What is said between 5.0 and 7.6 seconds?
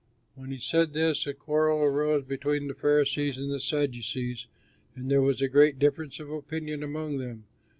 there was a great difference of opinion among them.